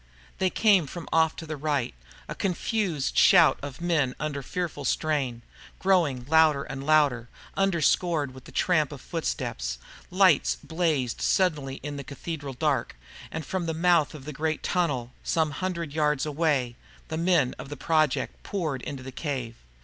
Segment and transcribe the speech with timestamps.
[0.39, 1.93] They came from off to the right,
[2.27, 5.43] a confused shout of men under fearful strain,
[5.77, 9.77] growing louder and louder, underscored with the tramp of footsteps.
[10.09, 12.95] Lights blazed suddenly in the cathedral dark,
[13.31, 16.75] and from the mouth of a great tunnel some hundred yards away,
[17.09, 19.53] the men of the Project poured into the cave.